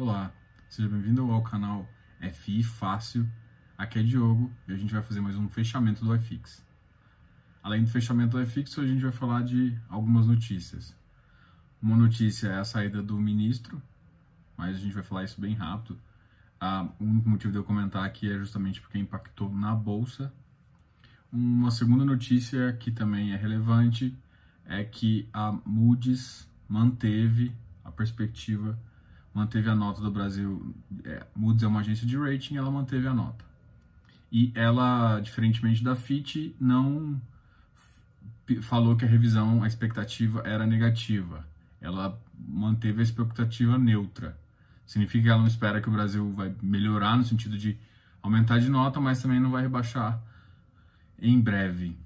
[0.00, 0.32] Olá,
[0.68, 1.84] seja bem-vindo ao canal
[2.32, 3.28] FI Fácil.
[3.76, 6.64] Aqui é Diogo e a gente vai fazer mais um fechamento do iFix.
[7.60, 10.94] Além do fechamento do iFix, a gente vai falar de algumas notícias.
[11.82, 13.82] Uma notícia é a saída do ministro,
[14.56, 15.98] mas a gente vai falar isso bem rápido.
[16.60, 20.32] Ah, o único motivo de eu comentar aqui é justamente porque impactou na bolsa.
[21.32, 24.16] Uma segunda notícia que também é relevante
[24.64, 27.52] é que a Moody's manteve
[27.84, 28.78] a perspectiva
[29.38, 30.74] manteve a nota do Brasil.
[31.04, 33.44] É, Moody's é uma agência de rating, ela manteve a nota.
[34.32, 37.20] E ela, diferentemente da Fitch, não
[38.62, 41.46] falou que a revisão, a expectativa era negativa.
[41.80, 44.36] Ela manteve a expectativa neutra.
[44.84, 47.78] Significa que ela não espera que o Brasil vai melhorar no sentido de
[48.22, 50.20] aumentar de nota, mas também não vai rebaixar
[51.20, 51.96] em breve.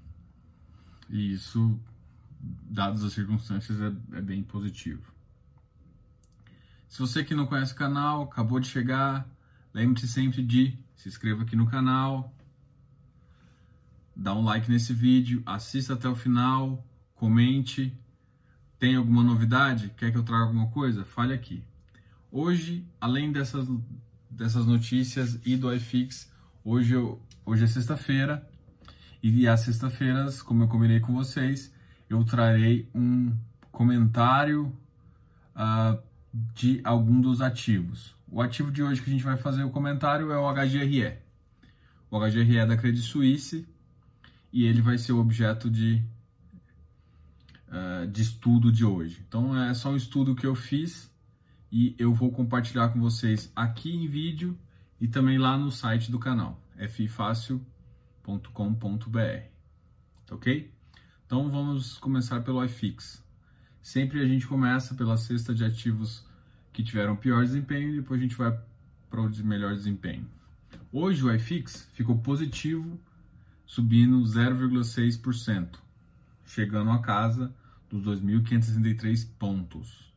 [1.09, 1.79] E isso,
[2.39, 5.12] dadas as circunstâncias, é, é bem positivo.
[6.93, 9.27] Se você que não conhece o canal, acabou de chegar,
[9.73, 12.31] lembre-se sempre de se inscreva aqui no canal,
[14.15, 17.97] dá um like nesse vídeo, assista até o final, comente.
[18.77, 19.89] Tem alguma novidade?
[19.97, 21.03] Quer que eu traga alguma coisa?
[21.03, 21.63] Fale aqui.
[22.31, 23.67] Hoje, além dessas,
[24.29, 26.31] dessas notícias e do iFix,
[26.63, 28.47] hoje, eu, hoje é sexta-feira
[29.23, 31.73] e às sexta-feiras, como eu combinei com vocês,
[32.07, 33.35] eu trarei um
[33.71, 34.71] comentário
[35.55, 38.15] uh, de algum dos ativos.
[38.27, 41.17] O ativo de hoje que a gente vai fazer o comentário é o HGRE.
[42.09, 43.67] O HGRE é da Credit Suisse
[44.51, 46.03] e ele vai ser o objeto de,
[47.67, 49.23] uh, de estudo de hoje.
[49.27, 51.11] Então é só um estudo que eu fiz
[51.71, 54.57] e eu vou compartilhar com vocês aqui em vídeo
[54.99, 57.63] e também lá no site do canal, ffácil.com.br.
[60.31, 60.71] Ok?
[61.25, 63.22] Então vamos começar pelo iFix.
[63.83, 66.25] Sempre a gente começa pela cesta de ativos
[66.71, 68.57] que tiveram pior desempenho e depois a gente vai
[69.09, 70.25] para o de melhor desempenho.
[70.89, 72.97] Hoje o iFix ficou positivo,
[73.65, 75.79] subindo 0,6%,
[76.45, 77.53] chegando a casa
[77.89, 80.13] dos 2.563 pontos.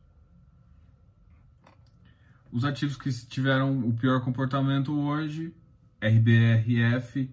[2.49, 5.53] Os ativos que tiveram o pior comportamento hoje,
[6.01, 7.29] RBRF,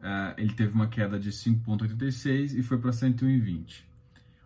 [0.00, 3.93] eh, ele teve uma queda de 5,86 e foi para 101,20.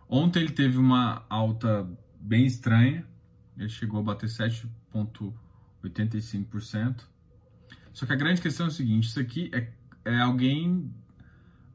[0.09, 1.87] Ontem ele teve uma alta
[2.19, 3.05] bem estranha,
[3.55, 7.03] ele chegou a bater 7,85%.
[7.93, 9.71] Só que a grande questão é o seguinte: isso aqui é,
[10.03, 10.91] é alguém,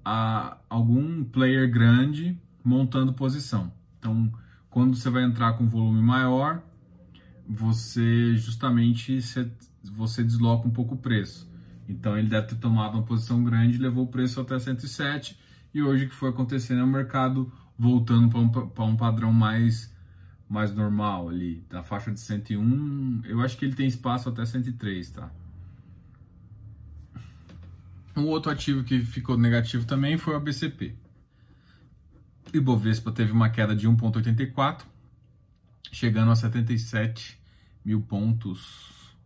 [0.05, 3.73] a, algum player grande montando posição.
[3.99, 4.33] Então,
[4.69, 6.61] quando você vai entrar com volume maior,
[7.47, 9.21] você justamente
[9.85, 11.49] você, desloca um pouco o preço.
[11.89, 15.39] Então, ele deve ter tomado uma posição grande, levou o preço até 107
[15.73, 19.93] e hoje o que foi acontecendo é o mercado voltando para um, um padrão mais
[20.49, 25.11] mais normal ali, da faixa de 101, eu acho que ele tem espaço até 103,
[25.11, 25.31] tá?
[28.17, 30.95] Um outro ativo que ficou negativo também foi o ABCP.
[32.53, 34.83] Ibovespa teve uma queda de 1,84,
[35.91, 37.37] chegando a 77
[37.85, 39.17] mil pontos.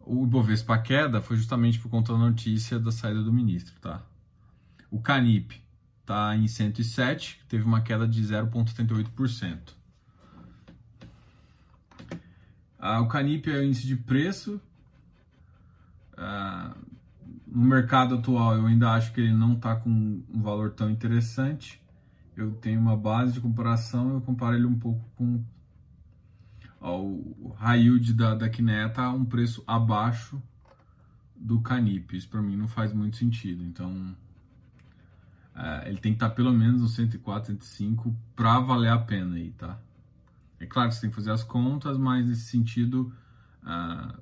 [0.00, 4.02] O Ibovespa queda foi justamente por conta da notícia da saída do ministro, tá?
[4.90, 5.63] O Canip
[6.04, 9.72] está em 107, teve uma queda de 0,78%.
[12.78, 14.60] Ah, o Canip é o índice de preço.
[16.14, 16.76] Ah,
[17.46, 21.82] no mercado atual, eu ainda acho que ele não está com um valor tão interessante.
[22.36, 25.42] Eu tenho uma base de comparação, eu comparo ele um pouco com
[26.80, 30.42] ó, o high yield da, da Kinea tá um preço abaixo
[31.34, 32.14] do Canip.
[32.14, 33.64] Isso para mim não faz muito sentido.
[33.64, 34.14] Então,
[35.56, 39.36] é, ele tem que estar tá pelo menos no 104, 105 para valer a pena
[39.36, 39.78] aí, tá?
[40.58, 43.12] É claro que você tem que fazer as contas, mas nesse sentido,
[43.62, 44.20] uh,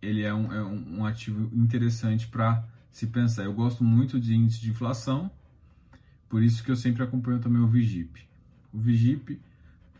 [0.00, 3.44] ele é um, é um ativo interessante para se pensar.
[3.44, 5.30] Eu gosto muito de índice de inflação,
[6.28, 8.26] por isso que eu sempre acompanho também o Vigip.
[8.72, 9.38] O Vigip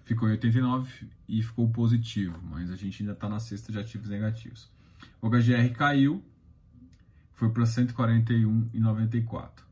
[0.05, 4.09] ficou em 89 e ficou positivo, mas a gente ainda está na cesta de ativos
[4.09, 4.71] negativos.
[5.21, 6.25] O HGR caiu,
[7.35, 9.66] foi para 141,94.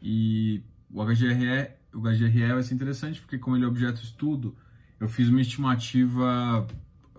[0.00, 4.56] E o HGR o HGRE vai ser interessante porque como ele é objeto de estudo,
[5.00, 6.66] eu fiz uma estimativa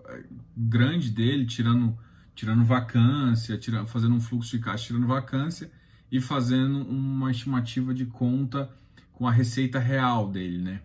[0.06, 0.24] eh,
[0.56, 1.96] grande dele, tirando,
[2.34, 5.70] tirando vacância, tirando, fazendo um fluxo de caixa, tirando vacância
[6.10, 8.70] e fazendo uma estimativa de conta
[9.12, 10.82] com a receita real dele, né?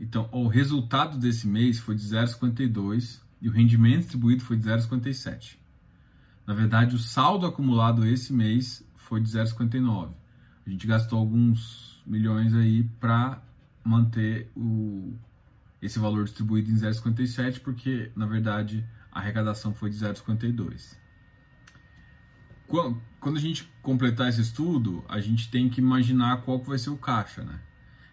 [0.00, 5.56] Então, o resultado desse mês foi de 0,52 e o rendimento distribuído foi de 0,57.
[6.46, 10.10] Na verdade, o saldo acumulado esse mês foi de 0,59.
[10.68, 13.42] A gente gastou alguns milhões aí para
[13.82, 15.14] manter o,
[15.80, 20.94] esse valor distribuído em 0,57 porque, na verdade, a arrecadação foi de 0,52.
[22.66, 26.90] Quando a gente completar esse estudo, a gente tem que imaginar qual que vai ser
[26.90, 27.58] o caixa, né?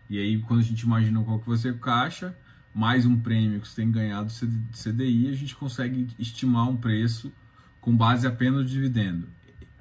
[0.10, 2.38] E aí, quando a gente imagina qual que vai ser o caixa,
[2.74, 7.34] mais um prêmio que você tem ganhado de CDI, a gente consegue estimar um preço
[7.82, 9.28] com base apenas no dividendo.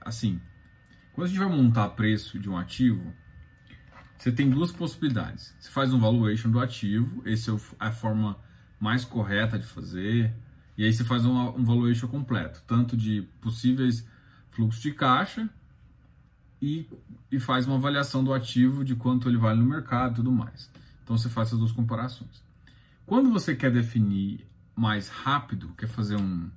[0.01, 0.41] Assim,
[1.15, 3.15] quando a gente vai montar preço de um ativo,
[4.19, 5.55] você tem duas possibilidades.
[5.61, 8.37] Você faz um valuation do ativo, esse é a forma
[8.81, 10.35] mais correta de fazer,
[10.77, 14.07] e aí você faz um, um valuation completo, tanto de possíveis
[14.51, 15.49] fluxos de caixa
[16.61, 16.89] e,
[17.31, 20.71] e faz uma avaliação do ativo, de quanto ele vale no mercado e tudo mais.
[21.05, 22.43] Então você faz essas duas comparações.
[23.07, 26.51] Quando você quer definir mais rápido, quer fazer um,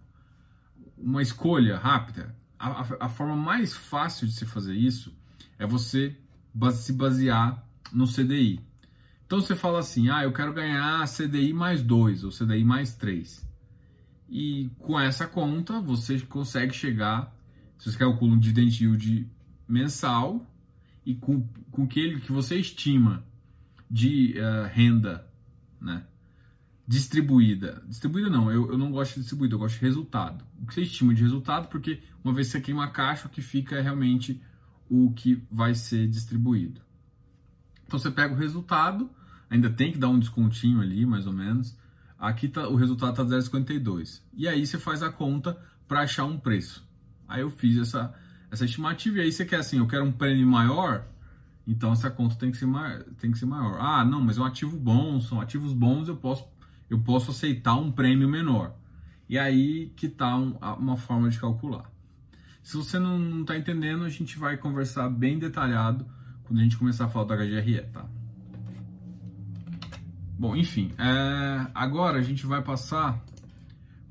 [0.98, 5.14] uma escolha rápida, a, a, forma mais fácil de se fazer isso
[5.60, 6.16] é você
[6.74, 7.64] se basear
[7.94, 8.60] no CDI.
[9.26, 13.48] Então você fala assim, ah, eu quero ganhar CDI mais 2 ou CDI mais 3.
[14.30, 17.36] E com essa conta você consegue chegar,
[17.78, 19.30] se você calcula um dividend yield
[19.68, 20.46] mensal
[21.06, 23.24] e com, com aquele que você estima
[23.90, 25.28] de uh, renda,
[25.80, 26.06] né?
[26.88, 27.84] Distribuída.
[27.88, 30.46] Distribuída não, eu, eu não gosto de distribuída, eu gosto de resultado.
[30.62, 33.30] O que você estima de resultado, porque uma vez que você queima a caixa, o
[33.30, 34.42] que fica é realmente
[34.90, 36.82] o que vai ser distribuído.
[37.86, 39.10] Então você pega o resultado,
[39.50, 41.78] ainda tem que dar um descontinho ali, mais ou menos.
[42.18, 44.22] Aqui tá, o resultado está 0,52.
[44.34, 45.58] E aí você faz a conta
[45.88, 46.88] para achar um preço.
[47.28, 48.14] Aí eu fiz essa,
[48.50, 51.06] essa estimativa e aí você quer assim, eu quero um prêmio maior,
[51.68, 52.68] então essa conta tem que ser
[53.20, 53.78] tem que ser maior.
[53.80, 56.46] Ah, não, mas é um ativo bom, são ativos bons, eu posso
[56.90, 58.76] eu posso aceitar um prêmio menor.
[59.30, 61.92] E aí que está um, uma forma de calcular.
[62.64, 66.06] Se você não está entendendo, a gente vai conversar bem detalhado
[66.44, 68.06] quando a gente começar a falar do HGRE, tá?
[70.40, 73.22] Bom, enfim, é, agora a gente vai passar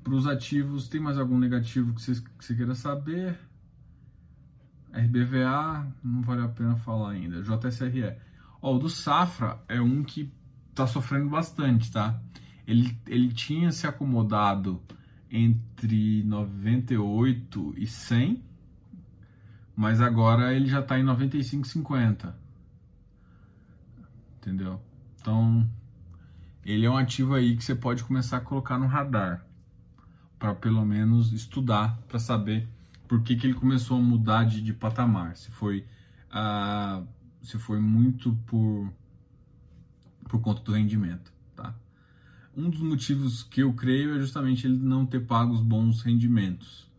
[0.02, 0.88] para os ativos.
[0.88, 3.38] Tem mais algum negativo que você, que queira saber?
[4.93, 7.43] RBVA, não vale a pena falar ainda.
[7.43, 8.17] JSRE.
[8.62, 10.32] Ó, o do Safra é um que
[10.70, 12.20] está sofrendo bastante, tá?
[12.67, 14.83] Ele, ele tinha se acomodado
[15.31, 18.43] entre 98 e 100,
[19.75, 22.35] mas agora ele já está em 95,50.
[24.39, 24.81] Entendeu?
[25.21, 25.69] Então,
[26.65, 29.45] ele é um ativo aí que você pode começar a colocar no radar
[30.39, 32.69] para pelo menos estudar para saber
[33.09, 35.37] por que, que ele começou a mudar de, de patamar.
[35.37, 35.87] Se foi,
[36.31, 37.07] uh,
[37.43, 38.93] se foi muito por,
[40.29, 41.36] por conta do rendimento
[42.56, 46.91] um dos motivos que eu creio é justamente ele não ter pago os bons rendimentos.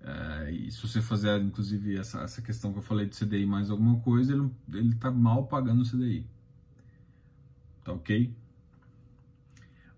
[0.00, 3.70] É, e se você fazer, inclusive, essa, essa questão que eu falei de CDI mais
[3.70, 4.34] alguma coisa,
[4.72, 6.26] ele está mal pagando o CDI.
[7.84, 8.34] Tá ok?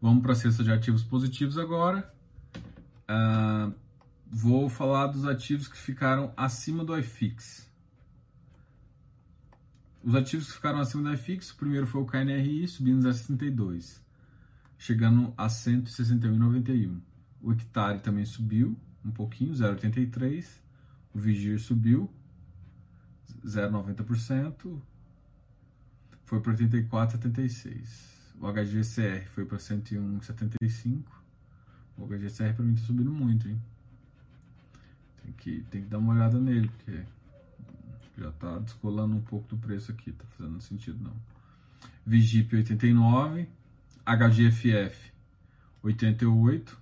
[0.00, 2.12] Vamos para a cesta de ativos positivos agora.
[3.08, 3.75] Uh,
[4.31, 7.66] vou falar dos ativos que ficaram acima do iFix.
[10.05, 14.06] Os ativos que ficaram acima do iFix, o primeiro foi o KNRI, subindo a 62
[14.78, 17.00] chegando a 161,91.
[17.42, 20.46] O hectare também subiu um pouquinho, 0,83.
[21.12, 22.10] O Vigir subiu
[23.44, 24.80] 0,90%,
[26.25, 28.08] foi para 84,76.
[28.40, 31.04] O HGCR foi para 101,75.
[31.96, 33.60] O HGCR para mim está subindo muito, hein?
[35.22, 37.05] Tem que, tem que dar uma olhada nele, porque
[38.17, 41.17] já está descolando um pouco do preço aqui, tá fazendo sentido não.
[42.06, 43.48] Vigip 89,
[44.17, 45.12] HGFF
[45.82, 46.81] 88,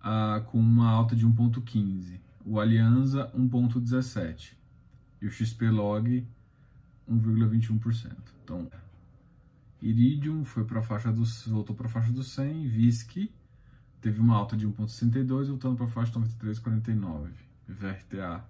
[0.00, 2.18] ah, com uma alta de 1.15.
[2.44, 4.54] O Alianza 1.17
[5.22, 6.26] e o XP Log
[7.08, 8.16] 1,21%.
[8.42, 8.68] Então,
[9.80, 13.30] Iridium foi para a faixa dos voltou para a faixa dos 100, VISC
[14.00, 17.30] teve uma alta de 1.62 voltando para a faixa de 93,49.
[17.68, 18.44] VRTA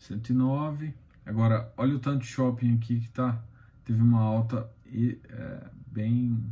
[0.00, 0.94] 109.
[1.24, 3.40] Agora, olha o tanto shopping aqui que tá
[3.84, 6.42] teve uma alta é, bem,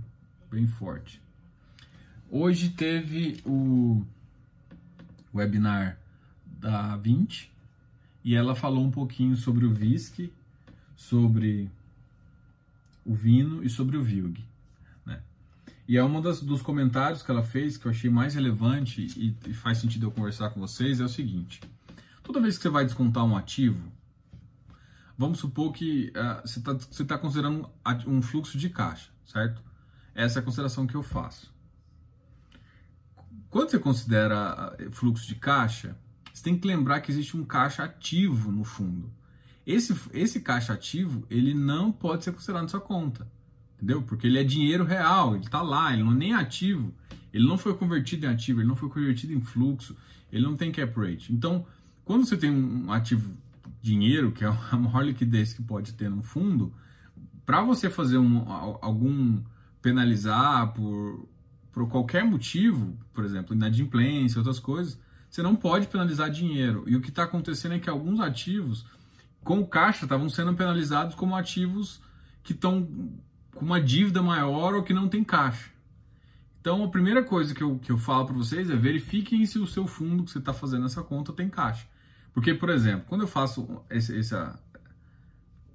[0.50, 1.20] bem forte.
[2.30, 4.04] Hoje teve o
[5.34, 5.98] webinar
[6.44, 7.50] da 20
[8.22, 10.32] e ela falou um pouquinho sobre o whisky,
[10.94, 11.70] sobre
[13.04, 14.38] o vino e sobre o Vilg.
[15.06, 15.22] Né?
[15.88, 19.54] E é um dos comentários que ela fez que eu achei mais relevante e, e
[19.54, 21.60] faz sentido eu conversar com vocês é o seguinte:
[22.22, 23.90] toda vez que você vai descontar um ativo,
[25.16, 27.68] vamos supor que uh, você está tá considerando
[28.06, 29.62] um fluxo de caixa, certo?
[30.14, 31.52] Essa é a consideração que eu faço.
[33.48, 35.96] Quando você considera ah, fluxo de caixa,
[36.32, 39.10] você tem que lembrar que existe um caixa ativo no fundo.
[39.66, 43.30] Esse, esse caixa ativo, ele não pode ser considerado na sua conta,
[43.76, 44.02] entendeu?
[44.02, 46.92] Porque ele é dinheiro real, ele está lá, ele não é nem ativo,
[47.32, 49.96] ele não foi convertido em ativo, ele não foi convertido em fluxo,
[50.32, 51.32] ele não tem cap rate.
[51.32, 51.66] Então,
[52.04, 53.32] quando você tem um ativo
[53.82, 56.72] dinheiro, que é a maior liquidez que pode ter no fundo,
[57.50, 58.48] para você fazer um,
[58.80, 59.42] algum
[59.82, 61.28] penalizar por,
[61.72, 64.96] por qualquer motivo, por exemplo, inadimplência, outras coisas,
[65.28, 66.84] você não pode penalizar dinheiro.
[66.86, 68.86] E o que está acontecendo é que alguns ativos,
[69.42, 72.00] com caixa, estavam sendo penalizados como ativos
[72.44, 72.88] que estão
[73.52, 75.72] com uma dívida maior ou que não tem caixa.
[76.60, 79.66] Então, a primeira coisa que eu, que eu falo para vocês é verifiquem se o
[79.66, 81.84] seu fundo que você está fazendo essa conta tem caixa.
[82.32, 84.56] Porque, por exemplo, quando eu faço esse, essa,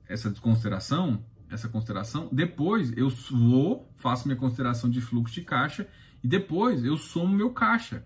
[0.07, 5.87] essa desconsideração, essa consideração, depois eu vou, faço minha consideração de fluxo de caixa
[6.23, 8.03] e depois eu somo meu caixa.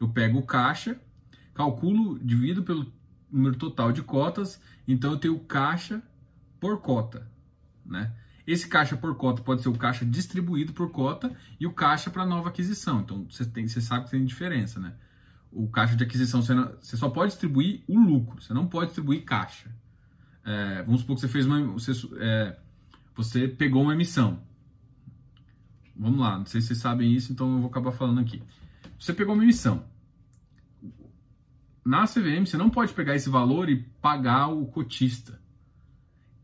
[0.00, 1.00] Eu pego o caixa,
[1.54, 2.92] calculo, divido pelo
[3.30, 6.02] número total de cotas, então eu tenho caixa
[6.58, 7.30] por cota,
[7.84, 8.12] né?
[8.46, 12.26] Esse caixa por cota pode ser o caixa distribuído por cota e o caixa para
[12.26, 13.00] nova aquisição.
[13.00, 14.94] Então você, tem, você sabe que tem diferença, né?
[15.52, 18.86] O caixa de aquisição você, não, você só pode distribuir o lucro, você não pode
[18.86, 19.70] distribuir caixa.
[20.44, 21.60] É, vamos supor que você fez uma.
[21.72, 22.56] Você, é,
[23.22, 24.42] você pegou uma emissão.
[25.94, 28.42] Vamos lá, não sei se vocês sabem isso, então eu vou acabar falando aqui.
[28.98, 29.84] Você pegou uma emissão.
[31.84, 35.38] Na CVM, você não pode pegar esse valor e pagar o cotista.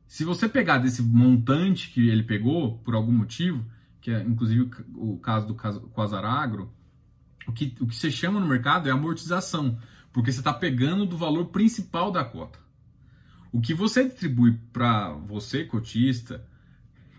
[0.07, 3.65] Se você pegar desse montante que ele pegou, por algum motivo,
[4.01, 6.71] que é inclusive o caso do Quasar Agro,
[7.47, 9.79] o que, o que você chama no mercado é amortização,
[10.13, 12.59] porque você está pegando do valor principal da cota.
[13.51, 16.47] O que você distribui para você, cotista,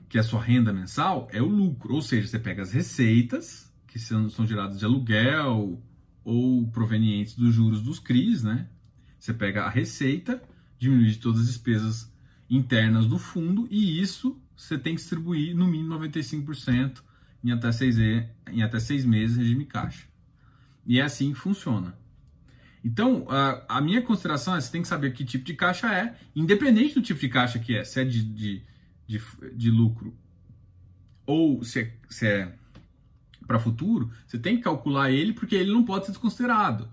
[0.09, 1.93] que é a sua renda mensal, é o lucro.
[1.93, 5.81] Ou seja, você pega as receitas, que são, são geradas de aluguel
[6.23, 8.67] ou provenientes dos juros dos CRIs, né?
[9.19, 10.41] Você pega a receita,
[10.77, 12.11] diminui todas as despesas
[12.49, 17.01] internas do fundo e isso você tem que distribuir no mínimo 95%
[17.43, 20.07] em até seis, em até seis meses regime caixa.
[20.85, 21.97] E é assim que funciona.
[22.83, 26.15] Então, a, a minha consideração é você tem que saber que tipo de caixa é,
[26.35, 28.63] independente do tipo de caixa que é, se é de, de
[29.07, 29.21] de,
[29.55, 30.15] de lucro
[31.25, 32.53] ou se é, se é
[33.45, 36.89] para futuro, você tem que calcular ele porque ele não pode ser desconsiderado.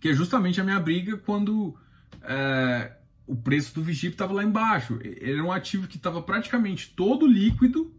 [0.00, 1.76] Que é justamente a minha briga quando
[2.22, 2.92] é,
[3.26, 4.98] o preço do Vigip estava lá embaixo.
[5.02, 7.92] Ele era um ativo que estava praticamente todo líquido,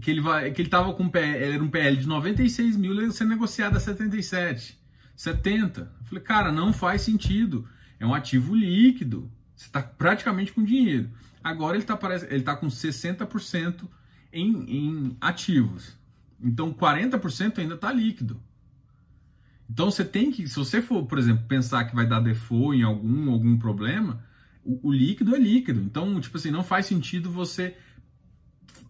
[0.00, 3.06] que ele vai, que ele estava com ele era um PL de 96 mil, ele
[3.06, 4.78] ia ser negociado a 77,
[5.14, 5.80] 70.
[5.80, 7.68] Eu falei, cara, não faz sentido.
[8.00, 9.30] É um ativo líquido.
[9.54, 11.10] Você está praticamente com dinheiro.
[11.42, 11.98] Agora ele está
[12.30, 13.88] ele tá com 60%
[14.32, 15.96] em, em ativos.
[16.40, 18.42] Então 40% ainda está líquido.
[19.68, 22.82] Então você tem que, se você for, por exemplo, pensar que vai dar default em
[22.82, 24.22] algum algum problema,
[24.64, 25.80] o, o líquido é líquido.
[25.80, 27.76] Então, tipo assim, não faz sentido você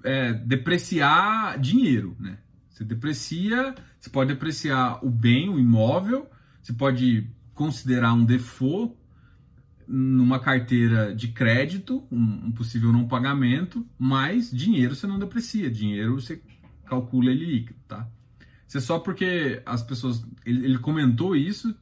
[0.02, 2.38] é, depreciar dinheiro, né?
[2.70, 6.28] Você deprecia, você pode depreciar o bem, o imóvel,
[6.60, 8.96] você pode considerar um default
[9.86, 16.40] numa carteira de crédito, um, possível não pagamento, mas dinheiro você não deprecia, dinheiro você
[16.84, 18.08] calcula ele líquido, tá?
[18.66, 20.24] Isso é só porque as pessoas.
[20.46, 21.74] Ele, ele comentou isso,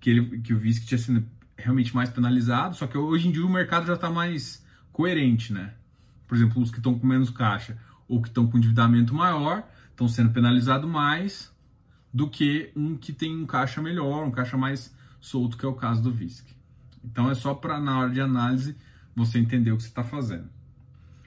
[0.00, 1.26] que, ele, que o VISC tinha sido
[1.56, 5.74] realmente mais penalizado, só que hoje em dia o mercado já está mais coerente, né?
[6.26, 7.76] Por exemplo, os que estão com menos caixa
[8.06, 11.52] ou que estão com endividamento maior estão sendo penalizados mais
[12.12, 15.74] do que um que tem um caixa melhor, um caixa mais solto, que é o
[15.74, 16.57] caso do VISC.
[17.04, 18.76] Então é só para na hora de análise
[19.14, 20.48] você entender o que você está fazendo.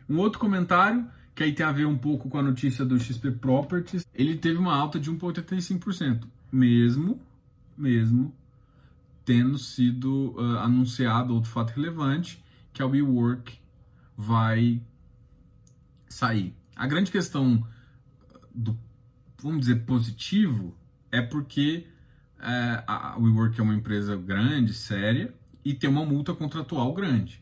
[0.09, 3.31] Um outro comentário que aí tem a ver um pouco com a notícia do XP
[3.31, 7.19] Properties, ele teve uma alta de 1,85%, mesmo,
[7.77, 8.35] mesmo
[9.23, 13.57] tendo sido uh, anunciado outro fato relevante, que a WeWork
[14.17, 14.81] vai
[16.07, 16.53] sair.
[16.75, 17.65] A grande questão
[18.53, 18.77] do,
[19.41, 20.75] vamos dizer, positivo,
[21.11, 21.87] é porque
[22.37, 27.41] uh, a WeWork é uma empresa grande, séria, e ter uma multa contratual grande.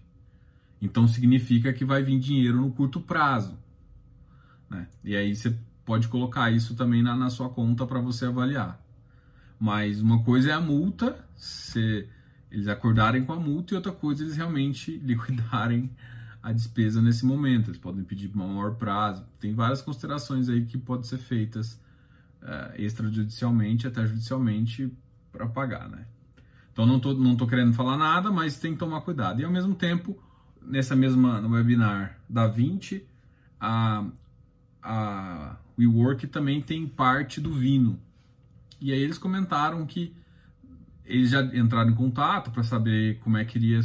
[0.82, 3.58] Então significa que vai vir dinheiro no curto prazo.
[4.70, 4.88] Né?
[5.04, 8.80] E aí você pode colocar isso também na, na sua conta para você avaliar.
[9.60, 12.08] Mas uma coisa é a multa, se
[12.50, 15.90] eles acordarem com a multa, e outra coisa eles realmente liquidarem
[16.42, 17.70] a despesa nesse momento.
[17.70, 19.26] Eles podem pedir maior prazo.
[19.40, 21.74] Tem várias considerações aí que podem ser feitas
[22.42, 24.92] uh, extrajudicialmente, até judicialmente,
[25.32, 26.06] para pagar, né?
[26.80, 29.42] Então não tô, não tô querendo falar nada, mas tem que tomar cuidado.
[29.42, 30.18] E ao mesmo tempo,
[30.62, 33.06] nessa mesma no webinar da 20,
[33.60, 34.06] a,
[34.82, 38.00] a WeWork também tem parte do Vino.
[38.80, 40.16] E aí eles comentaram que
[41.04, 43.82] eles já entraram em contato para saber como é que queria,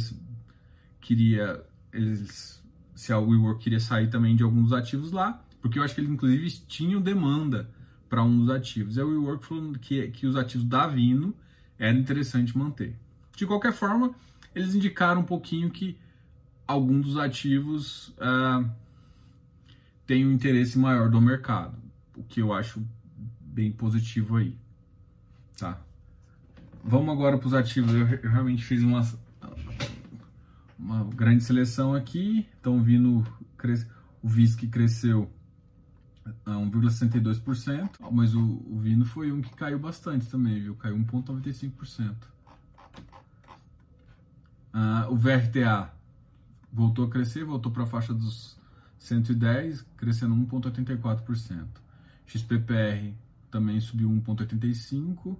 [1.01, 2.63] queria eles,
[2.95, 5.43] se a WeWork queria sair também de alguns ativos lá.
[5.61, 7.69] porque eu acho que eles inclusive tinham demanda
[8.07, 8.97] para um dos ativos.
[8.97, 11.35] É o WeWork falando que, que os ativos da Vino
[11.77, 12.95] era interessante manter.
[13.35, 14.13] De qualquer forma,
[14.53, 15.97] eles indicaram um pouquinho que
[16.67, 18.69] algum dos ativos uh,
[20.05, 21.77] tem um interesse maior do mercado,
[22.15, 22.81] o que eu acho
[23.41, 24.55] bem positivo aí,
[25.57, 25.81] tá?
[26.83, 27.91] Vamos agora para os ativos.
[27.93, 29.01] Eu, eu, realmente fiz uma,
[30.77, 32.47] uma grande seleção aqui.
[32.55, 33.25] Estão vindo
[34.21, 35.27] o VISC cresceu
[36.45, 40.75] 1,62%, mas o, o Vino foi um que caiu bastante também, viu?
[40.75, 42.15] Caiu 1,95%.
[44.73, 45.93] Uh, o VRTA
[46.71, 48.59] voltou a crescer, voltou para a faixa dos
[48.97, 51.65] 110, crescendo 1,84%.
[52.25, 53.13] XPPR
[53.49, 55.37] também subiu 1,85%.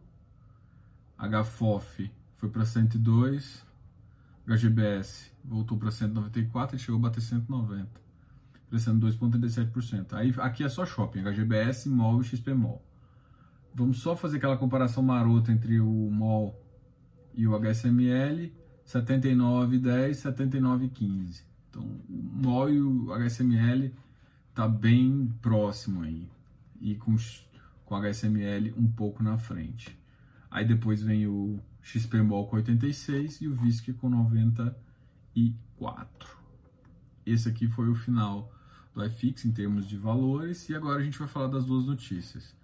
[1.18, 3.66] HFOF foi para 102.
[4.48, 7.90] HGBS voltou para 194 e chegou a bater 190,
[8.76, 10.14] crescendo 2,37%.
[10.14, 12.84] Aí aqui é só shopping, HGBS, MOL e XPMOL.
[13.74, 16.62] Vamos só fazer aquela comparação marota entre o MOL
[17.34, 18.52] e o HSML
[18.86, 21.42] 79,10, 79,15.
[21.70, 23.94] Então, o MOL e o HSML
[24.54, 26.30] tá bem próximo aí.
[26.82, 27.16] E com,
[27.86, 29.98] com HSML um pouco na frente.
[30.52, 36.38] Aí depois vem o XPMOL com 86 e o VISC com 94.
[37.26, 38.52] Esse aqui foi o final
[38.96, 40.70] do iFix em termos de valores.
[40.70, 42.56] E agora a gente vai falar das duas notícias.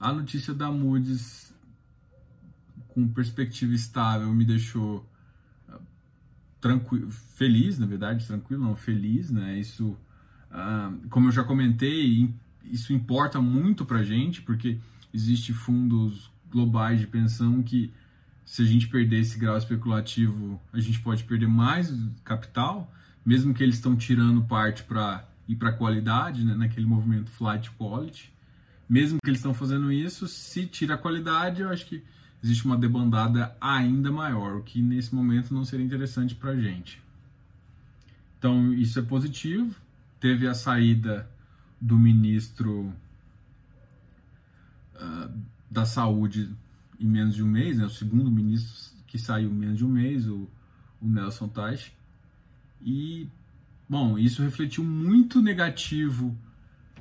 [0.00, 1.54] A notícia da Moody's
[2.88, 5.06] com perspectiva estável me deixou
[6.60, 9.58] tranquilo, feliz, na verdade, tranquilo, não, feliz, né?
[9.58, 9.96] Isso,
[10.50, 14.78] uh, como eu já comentei, isso importa muito para gente, porque
[15.12, 17.92] existe fundos globais de pensão que
[18.44, 21.92] se a gente perder esse grau especulativo, a gente pode perder mais
[22.24, 22.92] capital,
[23.24, 28.32] mesmo que eles estão tirando parte para ir para qualidade, né, naquele movimento flight quality.
[28.88, 32.02] Mesmo que eles estão fazendo isso, se tira a qualidade, eu acho que
[32.42, 37.02] existe uma debandada ainda maior, o que nesse momento não seria interessante para a gente.
[38.38, 39.74] Então, isso é positivo.
[40.20, 41.28] Teve a saída
[41.80, 42.92] do ministro
[44.94, 45.30] uh,
[45.70, 46.54] da Saúde
[46.98, 47.84] em menos de um mês, né?
[47.84, 50.48] o segundo ministro que saiu em menos de um mês, o,
[51.00, 51.92] o Nelson Teich.
[52.80, 53.28] E,
[53.88, 56.36] bom, isso refletiu muito negativo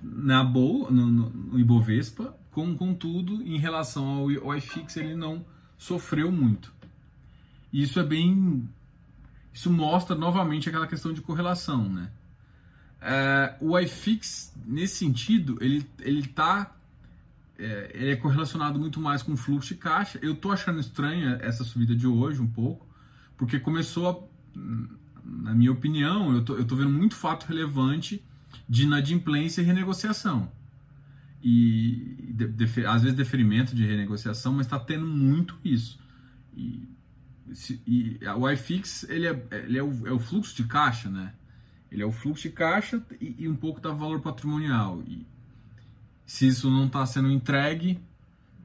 [0.01, 5.45] na boa, no, no, Ibovespa, com, contudo, em relação ao, ao iFix, ele não
[5.77, 6.73] sofreu muito.
[7.71, 8.69] Isso é bem.
[9.53, 12.11] Isso mostra novamente aquela questão de correlação, né?
[13.01, 16.71] É, o iFix, nesse sentido, ele, ele tá.
[17.57, 20.19] É, ele é correlacionado muito mais com o fluxo de caixa.
[20.21, 22.85] Eu tô achando estranha essa subida de hoje um pouco,
[23.37, 24.59] porque começou a,
[25.25, 28.23] na minha opinião, eu tô, eu tô vendo muito fato relevante
[28.69, 30.51] de inadimplência e renegociação
[31.47, 35.99] e de, de, às vezes deferimento de renegociação, mas está tendo muito isso.
[36.57, 36.89] E,
[37.53, 41.35] se, e o iFix ele, é, ele é, o, é, o, fluxo de caixa, né?
[41.91, 45.03] Ele é o fluxo de caixa e, e um pouco da valor patrimonial.
[45.07, 45.27] E
[46.25, 47.99] se isso não está sendo entregue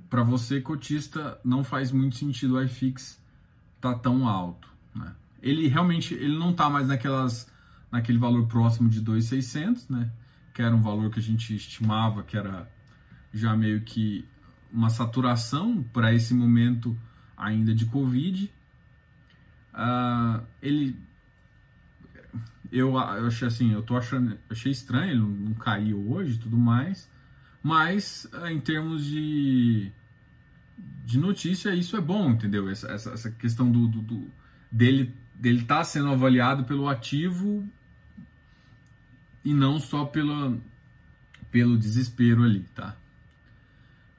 [0.08, 3.22] para você cotista, não faz muito sentido o iFix
[3.78, 5.14] tá tão alto, né?
[5.42, 7.50] Ele realmente ele não está mais naquelas
[7.90, 10.10] naquele valor próximo de 2.600, né?
[10.52, 12.70] que era um valor que a gente estimava que era
[13.32, 14.24] já meio que
[14.72, 16.96] uma saturação para esse momento
[17.36, 18.52] ainda de Covid.
[19.72, 20.96] Uh, ele
[22.72, 27.08] eu, eu achei assim, eu tô achando, achei estranho ele não, caiu hoje tudo mais,
[27.62, 29.90] mas uh, em termos de,
[31.04, 32.68] de notícia, isso é bom, entendeu?
[32.68, 34.30] Essa, essa, essa questão do, do, do
[34.70, 37.66] dele dele tá sendo avaliado pelo ativo
[39.42, 40.58] e não só pela,
[41.50, 42.94] pelo desespero ali, tá?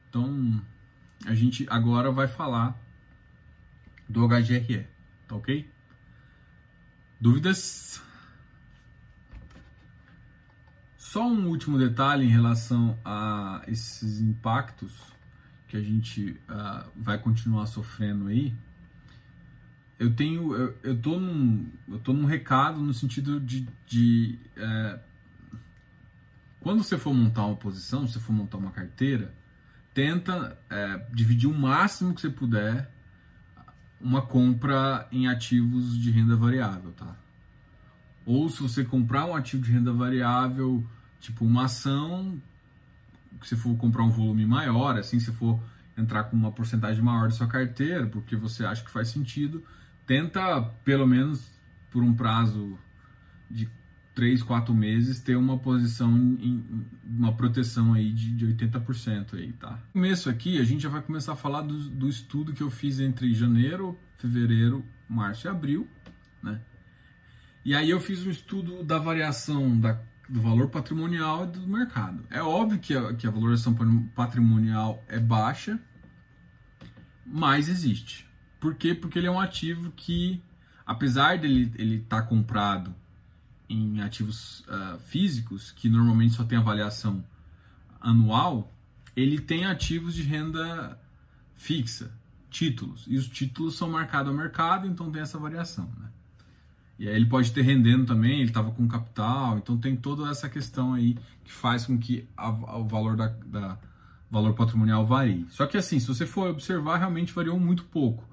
[0.09, 0.59] Então,
[1.27, 2.75] a gente agora vai falar
[4.09, 4.87] do HGRE,
[5.27, 5.69] tá ok?
[7.19, 8.01] Dúvidas?
[10.97, 14.91] Só um último detalhe em relação a esses impactos
[15.67, 18.55] que a gente uh, vai continuar sofrendo aí.
[20.01, 24.99] Eu tenho, eu, eu tô num, eu tô num recado no sentido de, de uh,
[26.59, 29.31] quando você for montar uma posição, se você for montar uma carteira,
[29.93, 32.91] tenta é, dividir o máximo que você puder
[33.99, 37.15] uma compra em ativos de renda variável, tá?
[38.25, 40.83] Ou se você comprar um ativo de renda variável,
[41.19, 42.41] tipo uma ação,
[43.43, 45.61] se for comprar um volume maior, assim, se for
[45.95, 49.63] entrar com uma porcentagem maior da sua carteira, porque você acha que faz sentido,
[50.11, 51.41] tenta pelo menos
[51.89, 52.77] por um prazo
[53.49, 53.69] de
[54.13, 59.79] 3, 4 meses ter uma posição em, uma proteção aí de, de 80% aí, tá?
[59.93, 62.69] No começo aqui, a gente já vai começar a falar do, do estudo que eu
[62.69, 65.87] fiz entre janeiro, fevereiro, março e abril,
[66.43, 66.59] né?
[67.63, 69.97] E aí eu fiz um estudo da variação da,
[70.27, 72.25] do valor patrimonial do mercado.
[72.29, 73.73] É óbvio que a, que a valoração
[74.13, 75.79] patrimonial é baixa,
[77.25, 78.29] mas existe.
[78.61, 78.93] Por quê?
[78.93, 80.39] Porque ele é um ativo que,
[80.85, 82.95] apesar dele ele estar tá comprado
[83.67, 87.23] em ativos uh, físicos, que normalmente só tem avaliação
[87.99, 88.71] anual,
[89.15, 90.99] ele tem ativos de renda
[91.55, 92.13] fixa,
[92.51, 93.05] títulos.
[93.07, 95.91] E os títulos são marcados ao mercado, então tem essa variação.
[95.99, 96.09] Né?
[96.99, 100.47] E aí ele pode ter rendendo também, ele estava com capital, então tem toda essa
[100.47, 103.79] questão aí que faz com que a, a, o valor da, da,
[104.29, 105.47] valor patrimonial varie.
[105.49, 108.30] Só que assim, se você for observar, realmente variou muito pouco.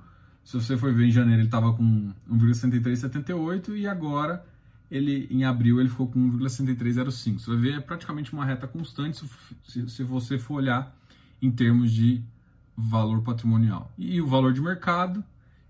[0.48, 4.42] Se você for ver em janeiro, ele estava com 1,6378 e agora
[4.90, 7.38] ele em abril ele ficou com 1,6305.
[7.38, 9.22] Você vai ver é praticamente uma reta constante
[9.62, 10.96] se, se você for olhar
[11.42, 12.24] em termos de
[12.74, 13.92] valor patrimonial.
[13.98, 15.22] E o valor de mercado,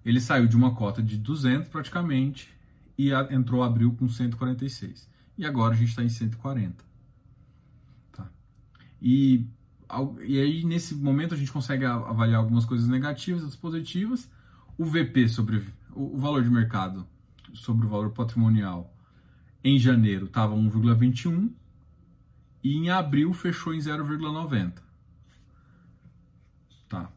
[0.04, 2.48] ele saiu de uma cota de 200 praticamente
[2.96, 5.08] e a, entrou abril com 146.
[5.36, 6.84] E agora a gente está em 140.
[8.12, 8.30] Tá?
[9.02, 9.44] E,
[10.24, 14.37] e aí nesse momento a gente consegue avaliar algumas coisas negativas, outras positivas.
[14.78, 17.04] O VP sobre o, valor de mercado
[17.52, 18.94] sobre o valor patrimonial
[19.64, 21.50] em janeiro estava 1,21
[22.62, 24.74] e em abril fechou em 0,90.
[26.88, 27.10] Tá.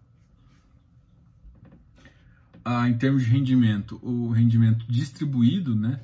[2.65, 6.01] Ah, em termos de rendimento, o rendimento distribuído, né,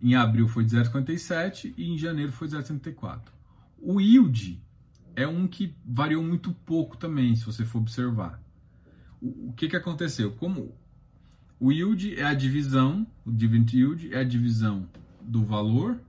[0.00, 3.22] em abril foi de 0,57 e em janeiro foi de 0,74.
[3.76, 4.62] O yield
[5.16, 8.40] é um que variou muito pouco também, se você for observar.
[9.20, 10.32] O, o que, que aconteceu?
[10.32, 10.80] Como
[11.62, 14.88] o yield é a divisão, o dividend yield é a divisão
[15.20, 16.02] do valor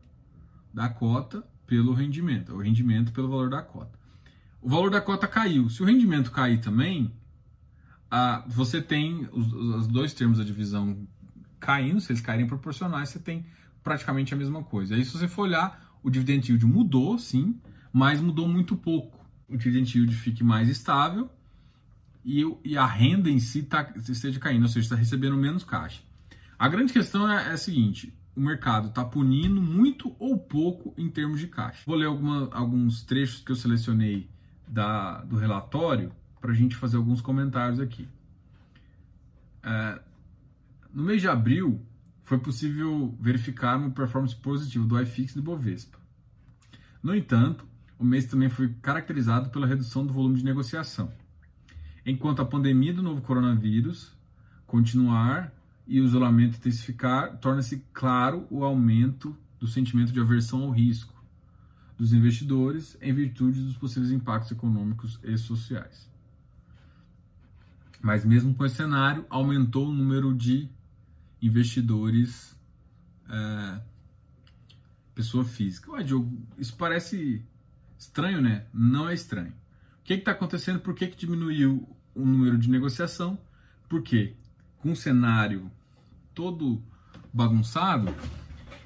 [0.74, 4.00] da cota pelo rendimento, o rendimento pelo valor da cota.
[4.60, 5.70] O valor da cota caiu.
[5.70, 7.14] Se o rendimento cair também,
[8.10, 11.08] a, você tem os, os dois termos da divisão
[11.60, 13.46] caindo, se eles caírem proporcionais, você tem
[13.84, 14.96] praticamente a mesma coisa.
[14.96, 17.62] Aí se você for olhar, o dividend yield mudou, sim,
[17.92, 19.24] mas mudou muito pouco.
[19.48, 21.30] O dividend yield fique mais estável
[22.24, 26.02] e, e a renda em si tá, esteja caindo, ou seja, está recebendo menos caixa.
[26.58, 31.10] A grande questão é, é a seguinte: o mercado está punindo muito ou pouco em
[31.10, 31.84] termos de caixa.
[31.86, 34.30] Vou ler alguma, alguns trechos que eu selecionei
[34.68, 38.08] da, do relatório para a gente fazer alguns comentários aqui.
[39.62, 40.02] É,
[40.94, 41.82] no mês de abril,
[42.24, 45.98] foi possível verificar uma performance positiva do iFix e do Bovespa.
[47.02, 47.66] No entanto,
[48.00, 51.12] o mês também foi caracterizado pela redução do volume de negociação.
[52.06, 54.12] Enquanto a pandemia do novo coronavírus
[54.68, 55.54] continuar
[55.88, 61.14] e o isolamento intensificar, torna-se claro o aumento do sentimento de aversão ao risco
[61.98, 66.10] dos investidores em virtude dos possíveis impactos econômicos e sociais.
[68.02, 70.70] Mas mesmo com esse cenário, aumentou o número de
[71.42, 72.58] investidores
[73.30, 73.82] é,
[75.16, 75.92] pessoa física.
[75.92, 77.46] Ué, Diogo, isso parece
[77.98, 78.66] estranho, né?
[78.74, 79.54] Não é estranho.
[80.04, 80.80] O que está acontecendo?
[80.80, 83.40] Por que, que diminuiu o número de negociação?
[83.90, 84.36] Por quê?
[84.84, 85.72] com um cenário
[86.36, 86.84] todo
[87.32, 88.14] bagunçado,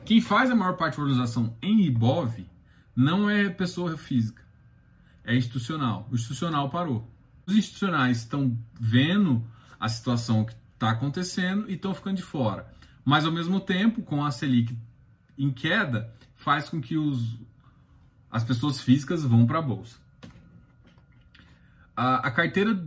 [0.05, 2.47] quem faz a maior parte da valorização em IBOV
[2.95, 4.43] não é pessoa física,
[5.23, 6.07] é institucional.
[6.11, 7.11] O institucional parou.
[7.47, 9.43] Os institucionais estão vendo
[9.79, 12.71] a situação que está acontecendo e estão ficando de fora.
[13.03, 14.77] Mas, ao mesmo tempo, com a Selic
[15.37, 17.39] em queda, faz com que os,
[18.29, 19.97] as pessoas físicas vão para a Bolsa.
[21.97, 22.79] A, a carteira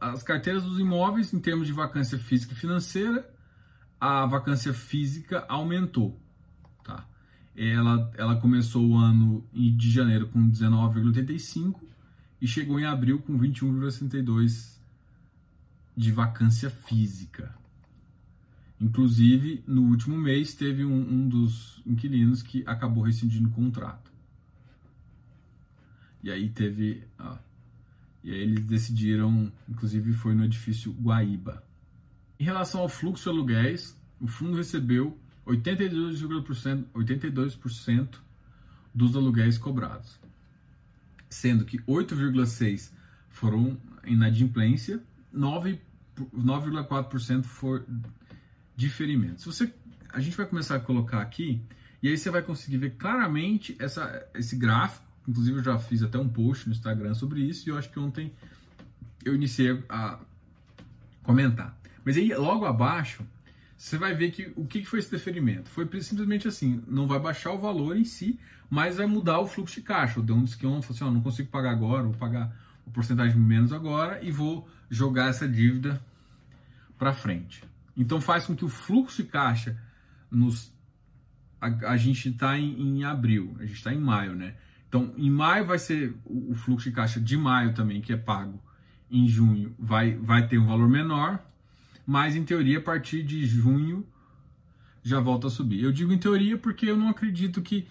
[0.00, 3.28] as carteiras dos imóveis, em termos de vacância física e financeira,
[4.00, 6.20] a vacância física aumentou.
[6.84, 7.06] Tá?
[7.56, 11.80] Ela, ela começou o ano de janeiro com 19,85
[12.40, 14.76] e chegou em abril com 21,62
[15.96, 17.54] de vacância física.
[18.78, 24.12] Inclusive, no último mês, teve um, um dos inquilinos que acabou rescindindo o contrato.
[26.22, 27.02] E aí teve.
[27.18, 27.38] Ó,
[28.26, 31.62] e aí eles decidiram, inclusive foi no edifício Guaíba.
[32.40, 38.16] Em relação ao fluxo de aluguéis, o fundo recebeu 82%, 82%
[38.92, 40.18] dos aluguéis cobrados,
[41.30, 42.90] sendo que 8,6%
[43.28, 45.00] foram inadimplência,
[45.32, 47.86] 9,4% for
[48.74, 49.42] diferimento.
[49.42, 49.72] Se você,
[50.12, 51.62] a gente vai começar a colocar aqui,
[52.02, 56.18] e aí você vai conseguir ver claramente essa, esse gráfico Inclusive, eu já fiz até
[56.18, 58.32] um post no Instagram sobre isso e eu acho que ontem
[59.24, 60.18] eu iniciei a
[61.22, 61.76] comentar.
[62.04, 63.24] Mas aí, logo abaixo,
[63.76, 65.68] você vai ver que o que foi esse deferimento?
[65.68, 68.38] Foi simplesmente assim, não vai baixar o valor em si,
[68.70, 70.22] mas vai mudar o fluxo de caixa.
[70.22, 74.22] Deu um desconto, assim, ó, não consigo pagar agora, vou pagar o porcentagem menos agora
[74.22, 76.00] e vou jogar essa dívida
[76.96, 77.62] para frente.
[77.96, 79.76] Então faz com que o fluxo de caixa
[80.30, 80.72] nos
[81.60, 84.54] a, a gente está em, em, abril, a gente está em maio, né?
[84.96, 88.60] Então em maio vai ser o, fluxo de caixa de maio também que é pago
[89.10, 91.40] em junho vai vai ter um valor menor
[92.06, 94.06] mas em teoria a partir de junho
[95.06, 95.84] já volta a subir.
[95.84, 97.86] Eu digo em teoria porque eu não acredito que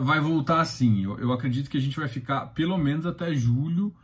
[0.00, 1.04] vai voltar assim.
[1.04, 3.94] Eu, eu acredito que a gente vai ficar pelo menos até julho,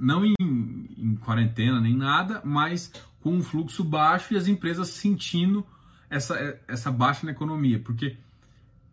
[0.00, 5.66] não em, em quarentena nem nada, mas com um fluxo baixo e as empresas sentindo
[6.08, 7.78] essa, essa baixa na economia.
[7.78, 8.16] Porque,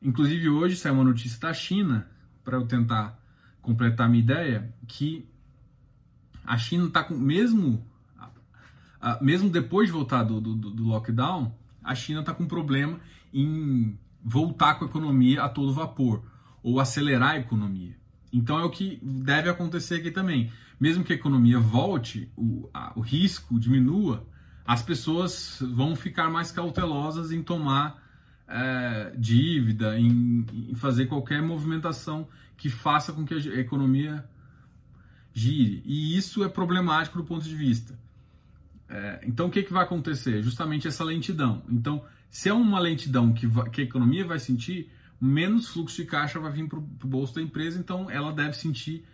[0.01, 2.09] inclusive, hoje saiu uma notícia da China,
[2.45, 3.19] para eu tentar
[3.61, 5.27] completar minha ideia, que
[6.45, 7.83] a China está com, mesmo
[9.21, 11.53] mesmo depois de voltar do, do, do lockdown,
[11.83, 12.99] a China está com problema
[13.33, 16.23] em voltar com a economia a todo vapor
[16.63, 17.95] ou acelerar a economia.
[18.33, 20.51] Então é o que deve acontecer aqui também.
[20.79, 24.27] Mesmo que a economia volte, o, a, o risco diminua,
[24.65, 28.03] as pessoas vão ficar mais cautelosas em tomar
[28.47, 32.27] é, dívida, em, em, fazer qualquer movimentação
[32.57, 34.23] que faça com que a economia
[35.33, 35.81] gire.
[35.85, 37.97] E isso é problemático do ponto de vista
[38.89, 40.41] é, então, o que, que vai acontecer?
[40.41, 41.63] Justamente essa lentidão.
[41.69, 46.39] Então, se é uma lentidão que, que a economia vai sentir, menos fluxo de caixa
[46.39, 49.05] vai vir para o bolso da empresa, então ela deve sentir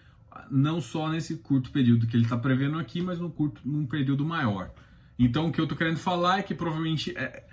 [0.49, 4.25] não só nesse curto período que ele está prevendo aqui, mas no curto, num período
[4.25, 4.71] maior.
[5.17, 7.45] Então, o que eu estou querendo falar é que provavelmente é,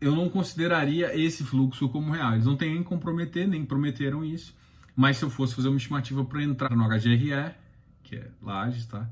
[0.00, 2.34] eu não consideraria esse fluxo como real.
[2.34, 4.56] Eles não têm nem comprometer, nem prometeram isso.
[4.94, 7.54] Mas se eu fosse fazer uma estimativa para entrar no HGRE,
[8.02, 9.08] que é Lages, tá?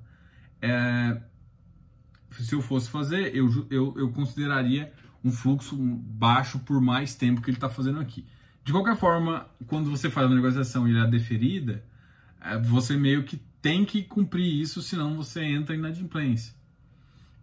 [0.60, 1.20] É,
[2.32, 7.50] se eu fosse fazer, eu, eu, eu consideraria um fluxo baixo por mais tempo que
[7.50, 8.24] ele está fazendo aqui.
[8.64, 11.84] De qualquer forma, quando você faz uma negociação e ela é deferida,
[12.40, 16.54] é, você meio que tem que cumprir isso, senão você entra em inadimplência.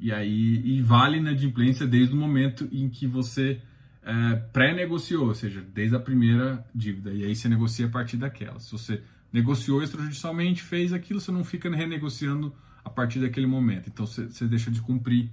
[0.03, 3.61] E aí e vale inadimplência desde o momento em que você
[4.01, 7.13] é, pré-negociou, ou seja, desde a primeira dívida.
[7.13, 8.59] E aí você negocia a partir daquela.
[8.59, 13.87] Se você negociou extrajudicialmente, fez aquilo, você não fica renegociando a partir daquele momento.
[13.87, 15.31] Então você deixa de cumprir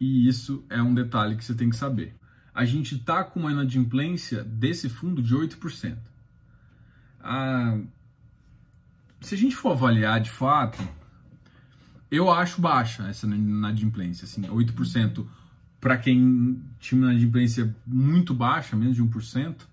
[0.00, 2.12] e isso é um detalhe que você tem que saber.
[2.52, 5.96] A gente está com uma inadimplência desse fundo de 8%.
[7.20, 7.78] Ah,
[9.20, 10.82] se a gente for avaliar de fato,
[12.10, 14.24] eu acho baixa essa inadimplência.
[14.24, 15.26] Assim, 8%
[15.80, 19.66] para quem tinha uma inadimplência muito baixa, menos de 1%,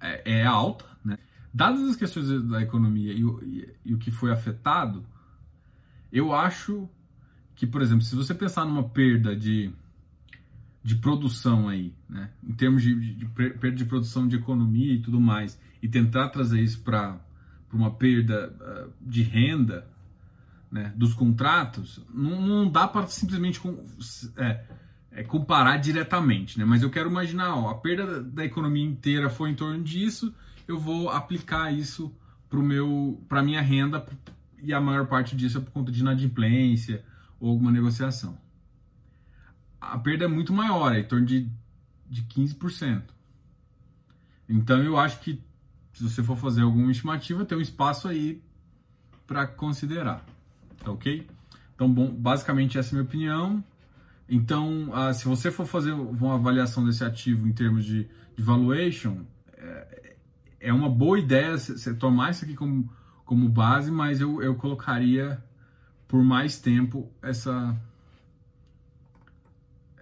[0.00, 0.84] é, é alta.
[1.04, 1.18] Né?
[1.52, 5.04] Dadas as questões da economia e o, e, e o que foi afetado,
[6.12, 6.88] eu acho
[7.54, 9.72] que, por exemplo, se você pensar numa perda de,
[10.82, 15.20] de produção aí, né, em termos de, de, perda de produção de economia e tudo
[15.20, 17.18] mais, e tentar trazer isso para
[17.72, 19.88] uma perda uh, de renda
[20.76, 23.86] né, dos contratos, não, não dá para simplesmente com,
[24.36, 24.62] é,
[25.10, 26.66] é, comparar diretamente, né?
[26.66, 30.34] Mas eu quero imaginar, ó, a perda da economia inteira foi em torno disso,
[30.68, 32.14] eu vou aplicar isso
[32.50, 34.06] para meu, para minha renda
[34.62, 37.02] e a maior parte disso é por conta de inadimplência
[37.40, 38.36] ou alguma negociação.
[39.80, 41.50] A perda é muito maior, é em torno de,
[42.06, 43.02] de 15%.
[44.46, 45.42] Então eu acho que
[45.94, 48.42] se você for fazer alguma estimativa, tem um espaço aí
[49.26, 50.24] para considerar,
[50.82, 51.26] tá ok?
[51.74, 53.64] Então, bom, basicamente essa é a minha opinião.
[54.28, 59.24] Então, ah, se você for fazer uma avaliação desse ativo em termos de, de valuation,
[59.56, 60.14] é,
[60.60, 62.90] é uma boa ideia você tomar isso aqui como
[63.26, 65.42] como base, mas eu, eu colocaria
[66.06, 67.76] por mais tempo essa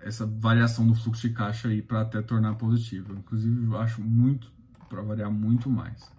[0.02, 3.14] essa variação do fluxo de caixa aí para até tornar positivo.
[3.14, 4.52] Inclusive, eu acho muito
[4.90, 6.13] para variar muito mais.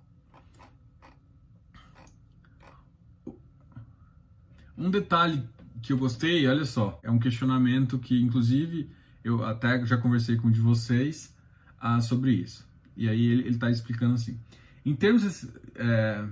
[4.78, 5.44] Um detalhe
[5.82, 8.90] que eu gostei, olha só, é um questionamento que inclusive
[9.24, 11.34] eu até já conversei com um de vocês
[11.80, 12.68] ah, sobre isso.
[12.96, 14.40] E aí ele está explicando assim.
[14.86, 16.26] Em termos é,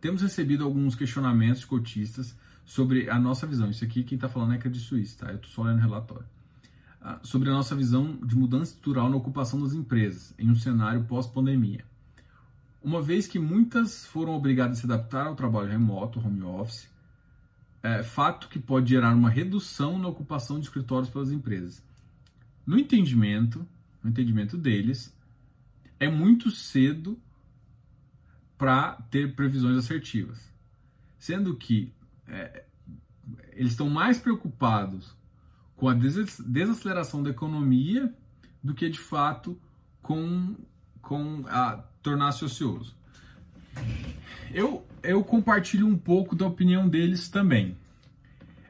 [0.00, 3.70] temos recebido alguns questionamentos de cotistas sobre a nossa visão.
[3.70, 5.28] Isso aqui quem está falando é Credit Suisse, tá?
[5.30, 6.26] Eu estou só lendo o relatório.
[7.00, 11.04] Ah, sobre a nossa visão de mudança estrutural na ocupação das empresas em um cenário
[11.04, 11.84] pós-pandemia.
[12.82, 16.88] Uma vez que muitas foram obrigadas a se adaptar ao trabalho remoto, home office,
[17.82, 21.82] é, fato que pode gerar uma redução na ocupação de escritórios pelas empresas.
[22.64, 23.66] No entendimento,
[24.02, 25.14] no entendimento deles,
[25.98, 27.18] é muito cedo
[28.56, 30.52] para ter previsões assertivas.
[31.18, 31.92] Sendo que
[32.28, 32.64] é,
[33.52, 35.16] eles estão mais preocupados
[35.76, 38.14] com a desaceleração da economia
[38.62, 39.60] do que de fato
[40.00, 40.54] com,
[41.00, 42.94] com a tornar-se ocioso.
[44.52, 47.76] Eu, eu compartilho um pouco da opinião deles também.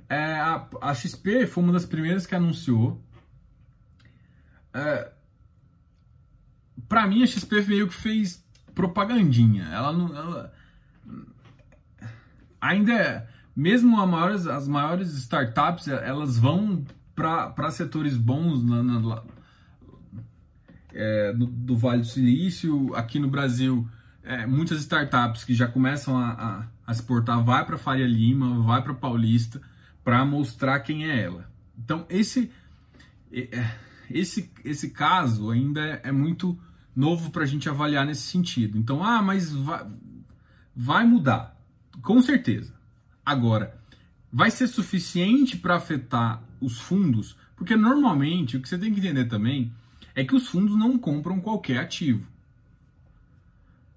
[0.08, 3.02] É, a, a, XP foi uma das primeiras que anunciou.
[4.74, 5.10] É,
[6.88, 9.64] para mim, a XP meio que fez propagandinha.
[9.64, 10.14] Ela não.
[10.14, 10.52] Ela,
[12.60, 16.84] ainda mesmo maiores, as maiores startups, elas vão
[17.14, 19.22] para setores bons na, na,
[20.92, 22.94] é, do, Vale do Silício.
[22.94, 23.86] Aqui no Brasil,
[24.24, 28.82] é, muitas startups que já começam a, a, a exportar vai para Faria Lima, vai
[28.82, 29.60] para Paulista,
[30.04, 31.50] para mostrar quem é ela.
[31.78, 32.50] Então, esse,
[33.32, 33.70] é,
[34.10, 36.58] esse, esse caso ainda é, é muito
[36.94, 38.78] novo para a gente avaliar nesse sentido.
[38.78, 39.86] Então, ah, mas vai,
[40.74, 41.56] vai mudar,
[42.02, 42.74] com certeza.
[43.24, 43.76] Agora,
[44.32, 47.36] vai ser suficiente para afetar os fundos?
[47.56, 49.72] Porque normalmente o que você tem que entender também
[50.14, 52.26] é que os fundos não compram qualquer ativo.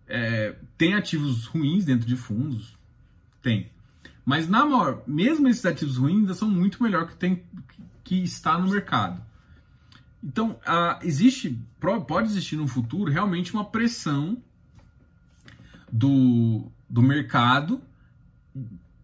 [0.08, 2.78] É, tem ativos ruins dentro de fundos?
[3.42, 3.72] Tem.
[4.26, 7.44] Mas na maior, mesmo esses ativos ruins ainda são muito melhor que tem
[8.04, 9.22] que está no mercado.
[10.24, 11.60] Então, ah, existe,
[12.08, 14.42] pode existir no futuro realmente uma pressão
[15.92, 17.82] do, do mercado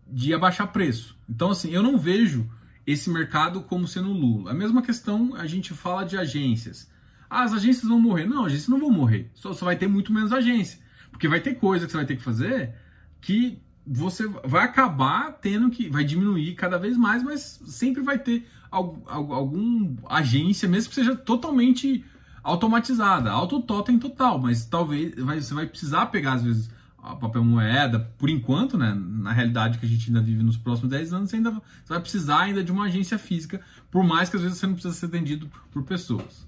[0.07, 1.17] de abaixar preço.
[1.29, 2.49] Então, assim, eu não vejo
[2.85, 4.51] esse mercado como sendo Lula.
[4.51, 6.89] A mesma questão a gente fala de agências.
[7.29, 8.25] Ah, as agências vão morrer.
[8.25, 9.29] Não, as agências não vão morrer.
[9.33, 10.79] Só, só vai ter muito menos agência.
[11.11, 12.73] Porque vai ter coisa que você vai ter que fazer
[13.19, 15.89] que você vai acabar tendo que.
[15.89, 21.15] vai diminuir cada vez mais, mas sempre vai ter algum, algum agência, mesmo que seja
[21.15, 22.03] totalmente
[22.43, 26.71] automatizada, autototem total, mas talvez vai, você vai precisar pegar às vezes
[27.19, 31.13] papel moeda, por enquanto, né, na realidade que a gente ainda vive nos próximos 10
[31.13, 34.43] anos, você ainda você vai precisar ainda de uma agência física, por mais que às
[34.43, 36.45] vezes você não precisa ser atendido por pessoas.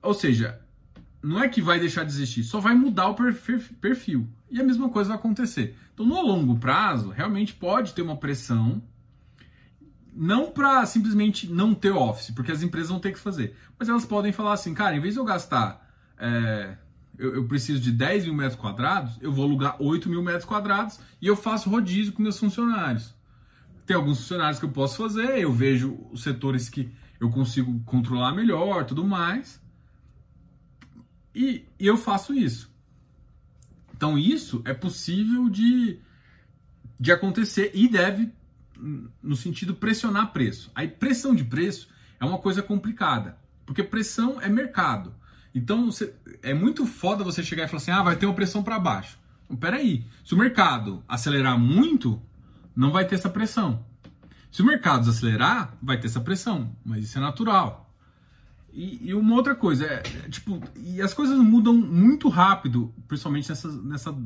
[0.00, 0.60] Ou seja,
[1.22, 4.28] não é que vai deixar de existir, só vai mudar o perfil.
[4.50, 5.76] E a mesma coisa vai acontecer.
[5.92, 8.82] Então, no longo prazo, realmente pode ter uma pressão
[10.12, 13.56] não para simplesmente não ter office, porque as empresas vão ter que fazer.
[13.78, 16.76] Mas elas podem falar assim, cara, em vez de eu gastar, é,
[17.18, 20.98] eu, eu, preciso de 10 mil metros quadrados, eu vou alugar 8 mil metros quadrados
[21.20, 23.14] e eu faço rodízio com meus funcionários.
[23.86, 28.32] Tem alguns funcionários que eu posso fazer, eu vejo os setores que eu consigo controlar
[28.32, 29.60] melhor, tudo mais.
[31.40, 32.70] E, eu faço isso.
[33.96, 35.98] Então isso é possível de,
[36.98, 38.30] de acontecer e deve
[39.22, 40.70] no sentido pressionar preço.
[40.74, 45.14] Aí pressão de preço é uma coisa complicada, porque pressão é mercado.
[45.54, 48.62] Então você, é muito foda você chegar e falar assim: ah, vai ter uma pressão
[48.62, 49.18] para baixo.
[49.44, 52.20] Então, peraí, se o mercado acelerar muito,
[52.76, 53.84] não vai ter essa pressão.
[54.52, 57.89] Se o mercado desacelerar, vai ter essa pressão, mas isso é natural.
[58.72, 63.70] E, e uma outra coisa, é, tipo, e as coisas mudam muito rápido, principalmente nessa,
[63.82, 64.16] nessa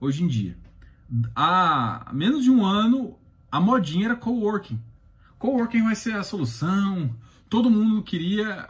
[0.00, 0.56] hoje em dia.
[1.34, 3.16] Há menos de um ano,
[3.50, 4.80] a modinha era coworking.
[5.38, 7.14] Coworking vai ser a solução.
[7.48, 8.68] Todo mundo queria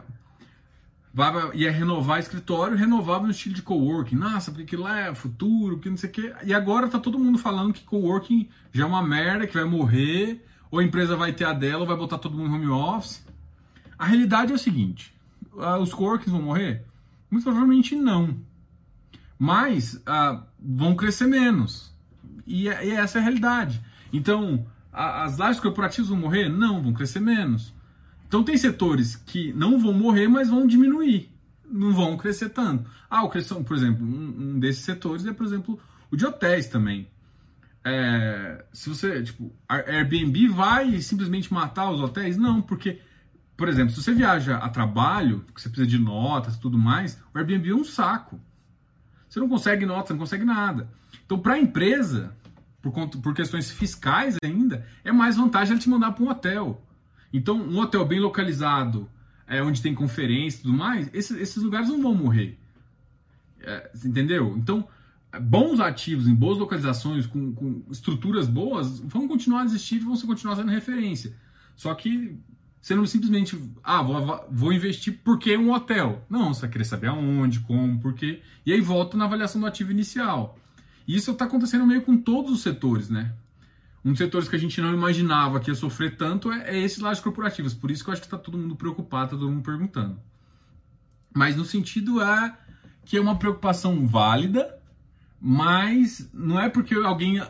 [1.55, 4.15] ia renovar escritório, renovava no estilo de coworking.
[4.15, 6.33] Nossa, porque aquilo lá é futuro, que não sei o quê.
[6.43, 10.45] E agora tá todo mundo falando que coworking já é uma merda, que vai morrer,
[10.69, 13.25] ou a empresa vai ter a dela, ou vai botar todo mundo home office.
[13.97, 15.13] A realidade é o seguinte:
[15.57, 16.85] ah, os coworkings vão morrer?
[17.29, 18.37] Muito provavelmente não.
[19.37, 21.93] Mas uh, vão crescer menos.
[22.45, 23.81] E, e essa é a realidade.
[24.11, 26.49] Então, a, as lajes corporativas vão morrer?
[26.49, 27.73] Não, vão crescer menos.
[28.27, 31.31] Então tem setores que não vão morrer, mas vão diminuir,
[31.65, 32.89] não vão crescer tanto.
[33.09, 35.79] Ah, o crescimento, por exemplo, um, um, desses setores é, por exemplo,
[36.11, 37.07] o de hotéis também.
[37.85, 42.35] É, se você, tipo, Airbnb vai simplesmente matar os hotéis?
[42.35, 42.99] Não, porque,
[43.57, 47.19] por exemplo, se você viaja a trabalho, que você precisa de notas e tudo mais,
[47.33, 48.39] o Airbnb é um saco.
[49.27, 50.87] Você não consegue notas, não consegue nada.
[51.25, 52.35] Então, para a empresa,
[52.81, 56.85] por, por questões fiscais ainda, é mais vantagem ela te mandar para um hotel.
[57.33, 59.09] Então, um hotel bem localizado,
[59.47, 62.59] é, onde tem conferência e tudo mais, esses, esses lugares não vão morrer.
[63.59, 64.55] É, entendeu?
[64.55, 64.87] Então,
[65.41, 70.15] bons ativos em boas localizações, com, com, estruturas boas, vão continuar a existir e vão
[70.15, 71.35] continuar sendo referência.
[71.75, 72.39] Só que
[72.87, 76.25] você não simplesmente, ah, vou, vou investir porque é um hotel.
[76.29, 78.41] Não, você vai querer saber aonde, como, porquê.
[78.65, 80.57] E aí volta na avaliação do ativo inicial.
[81.05, 83.33] E isso está acontecendo meio com todos os setores, né?
[84.05, 86.99] Um dos setores que a gente não imaginava que ia sofrer tanto é, é esses
[86.99, 87.73] lajes corporativos.
[87.73, 90.17] Por isso que eu acho que está todo mundo preocupado, está todo mundo perguntando.
[91.35, 92.57] Mas no sentido é
[93.03, 94.79] que é uma preocupação válida,
[95.41, 97.41] mas não é porque alguém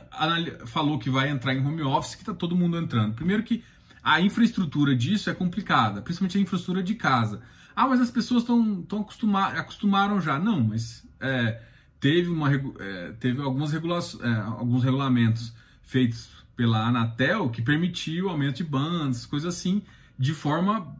[0.66, 3.14] falou que vai entrar em home office que está todo mundo entrando.
[3.14, 3.64] Primeiro que
[4.08, 7.42] a infraestrutura disso é complicada, principalmente a infraestrutura de casa.
[7.76, 10.40] Ah, mas as pessoas estão acostumar, acostumaram já.
[10.40, 11.62] Não, mas é,
[12.00, 18.30] teve, uma, é, teve algumas regula é, alguns regulamentos feitos pela Anatel que permitiu o
[18.30, 19.84] aumento de bandas, coisas assim,
[20.18, 20.96] de forma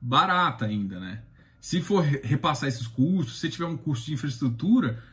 [0.00, 1.20] barata ainda, né?
[1.60, 5.04] Se for repassar esses custos, se tiver um custo de infraestrutura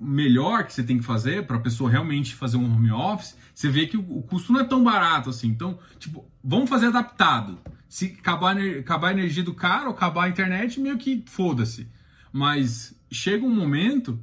[0.00, 3.68] melhor que você tem que fazer para a pessoa realmente fazer um home office, você
[3.68, 5.48] vê que o, custo não é tão barato assim.
[5.48, 7.58] Então, tipo, vamos fazer adaptado.
[7.86, 11.86] Se acabar, acabar a energia do cara ou acabar a internet, meio que foda-se.
[12.32, 14.18] Mas chega um momento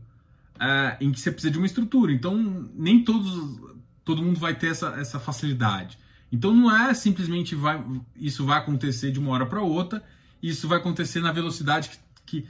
[0.59, 2.11] é, em que você precisa de uma estrutura.
[2.11, 3.59] Então, nem todos,
[4.03, 5.99] todo mundo vai ter essa, essa facilidade.
[6.31, 7.83] Então, não é simplesmente vai,
[8.15, 10.03] isso vai acontecer de uma hora para outra.
[10.41, 12.47] Isso vai acontecer na velocidade que, que,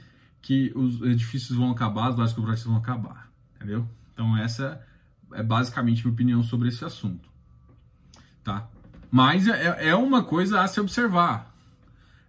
[0.48, 3.30] que os edifícios vão acabar, as bases corporativas vão acabar.
[3.54, 3.86] Entendeu?
[4.14, 4.82] Então, essa
[5.32, 7.28] é basicamente minha opinião sobre esse assunto.
[8.42, 8.66] Tá?
[9.10, 11.54] Mas é, é uma coisa a se observar.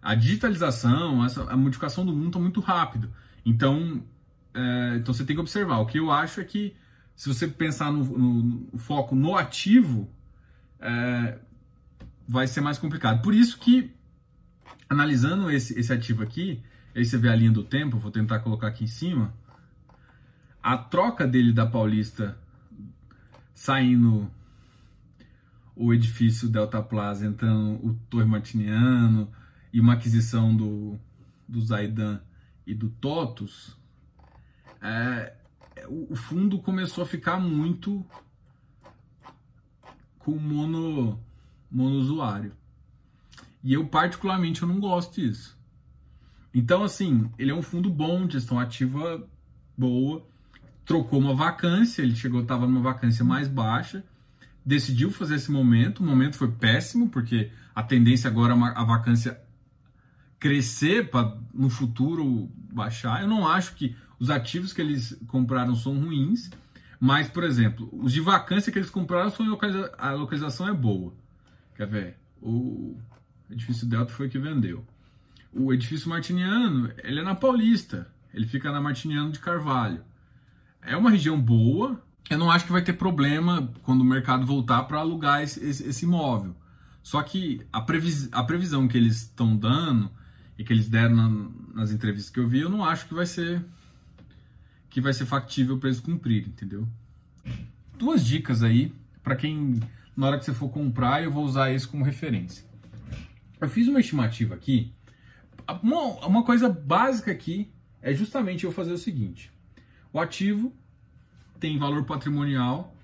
[0.02, 3.10] A digitalização, essa, a modificação do mundo está muito rápido.
[3.46, 4.04] Então,
[4.54, 5.78] é, então você tem que observar.
[5.78, 6.76] O que eu acho é que
[7.16, 8.44] se você pensar no, no,
[8.74, 10.10] no foco no ativo,
[10.82, 11.40] é,
[12.28, 13.22] vai ser mais complicado.
[13.22, 13.96] Por isso que,
[14.90, 16.62] analisando esse, esse ativo aqui,
[16.96, 19.34] aí você vê a linha do tempo, vou tentar colocar aqui em cima,
[20.62, 22.38] a troca dele da Paulista
[23.54, 24.30] saindo
[25.76, 29.32] o edifício Delta Plaza, entrando o Torre Martiniano
[29.72, 31.00] e uma aquisição do,
[31.48, 32.22] do Zaidan
[32.66, 33.78] e do TOTUS,
[34.82, 35.34] é,
[35.88, 38.06] o fundo começou a ficar muito
[40.20, 41.20] com mono,
[41.70, 42.54] mono usuário.
[43.64, 45.59] E eu, particularmente, eu não gosto disso.
[46.54, 49.28] Então, assim, ele é um fundo bom, gestão ativa
[49.78, 50.26] boa,
[50.86, 54.04] trocou uma vacância, ele chegou, estava numa vacância mais baixa,
[54.66, 59.40] decidiu fazer esse momento, o momento foi péssimo, porque a tendência agora é a vacância
[60.40, 63.22] crescer para no futuro baixar.
[63.22, 66.50] Eu não acho que os ativos que eles compraram são ruins,
[67.00, 71.14] mas, por exemplo, os de vacância que eles compraram, são localiza a localização é boa.
[71.76, 72.18] Quer ver?
[72.42, 72.98] O
[73.50, 74.86] edifício Delta foi que vendeu.
[75.54, 78.08] O edifício Martiniano, ele é na Paulista.
[78.34, 80.04] Ele fica na Martiniano de Carvalho
[80.82, 82.02] é uma região boa.
[82.30, 85.88] Eu não acho que vai ter problema quando o mercado voltar para alugar esse, esse,
[85.88, 86.56] esse, imóvel.
[87.02, 90.12] Só que a, previs, a previsão que eles estão dando
[90.58, 93.26] e que eles deram na, nas entrevistas que eu vi, eu não acho que vai
[93.26, 93.64] ser
[94.90, 96.88] que vai ser factível para eles cumprirem, entendeu?
[97.98, 98.92] Duas dicas aí
[99.24, 99.80] para quem
[100.18, 102.66] na hora que você for comprar, eu vou usar isso como referência.
[103.62, 104.92] Eu fiz uma estimativa aqui.
[105.82, 109.52] Uma, uma coisa básica aqui é justamente eu fazer o seguinte:
[110.12, 110.74] o ativo
[111.60, 112.96] tem valor patrimonial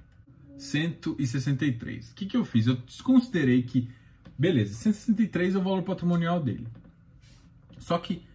[0.57, 2.11] 163.
[2.11, 2.67] O que, que eu fiz?
[2.67, 3.89] Eu desconsiderei que,
[4.37, 6.67] beleza, 163 é o valor patrimonial dele.
[7.77, 8.25] Só que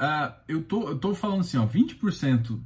[0.00, 2.60] uh, eu, tô, eu tô falando assim, ó, 20%,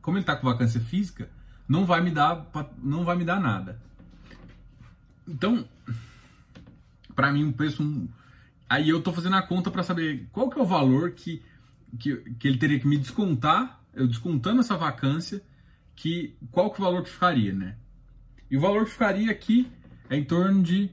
[0.00, 1.30] como ele está com vacância física,
[1.68, 2.50] não vai me dar,
[2.82, 3.80] não vai me dar nada.
[5.28, 5.68] Então,
[7.14, 8.08] para mim, um preço.
[8.70, 11.42] Aí eu tô fazendo a conta para saber qual que é o valor que,
[11.98, 15.42] que, que ele teria que me descontar eu descontando essa vacância,
[15.96, 17.76] que qual que é o valor que ficaria, né?
[18.50, 19.70] E o valor que ficaria aqui
[20.08, 20.90] é em torno de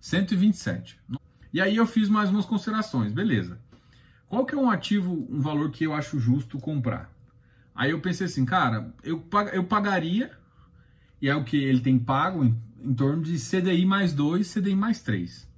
[0.00, 1.00] 127.
[1.52, 3.60] E aí eu fiz mais umas considerações, beleza.
[4.28, 7.12] Qual que é um ativo, um valor que eu acho justo comprar?
[7.74, 10.30] Aí eu pensei assim, cara, eu, eu pagaria,
[11.20, 12.44] e é o que ele tem pago,
[12.82, 15.48] em, torno de CDI mais 2, CDI mais 3.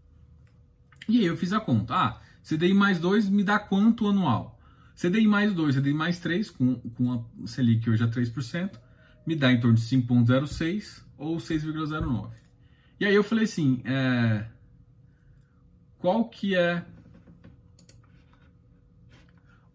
[1.08, 1.94] E aí eu fiz a conta.
[1.94, 4.58] Ah, CDI mais 2 me dá quanto anual?
[4.94, 8.70] CDI mais 2, CDI mais 3, com, com a Selic hoje a 3%,
[9.26, 12.30] me dá em torno de 5,06 ou 6,09.
[13.00, 14.46] E aí eu falei assim, é,
[15.98, 16.84] qual que é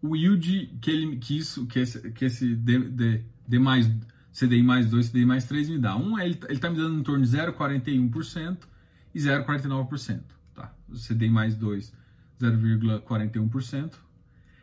[0.00, 3.90] o yield que, ele, que, isso, que esse, que esse D, D, D mais,
[4.38, 5.96] CDI mais 2, CDI mais 3 me dá?
[5.96, 8.58] Um, ele está me dando em torno de 0,41%
[9.14, 10.20] e 0,49%.
[10.54, 10.72] Tá?
[10.94, 11.92] CDI mais 2
[12.40, 13.94] 0,41%.